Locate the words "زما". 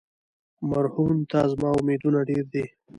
1.51-1.69